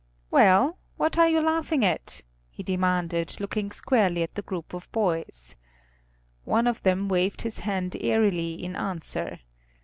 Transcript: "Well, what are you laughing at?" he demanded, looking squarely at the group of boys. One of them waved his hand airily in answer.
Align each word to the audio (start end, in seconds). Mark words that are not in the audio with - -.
"Well, 0.31 0.79
what 0.97 1.15
are 1.19 1.29
you 1.29 1.41
laughing 1.41 1.85
at?" 1.85 2.23
he 2.49 2.63
demanded, 2.63 3.39
looking 3.39 3.69
squarely 3.69 4.23
at 4.23 4.33
the 4.33 4.41
group 4.41 4.73
of 4.73 4.91
boys. 4.91 5.55
One 6.43 6.65
of 6.65 6.81
them 6.81 7.07
waved 7.07 7.43
his 7.43 7.59
hand 7.59 7.95
airily 7.99 8.53
in 8.55 8.75
answer. 8.75 9.41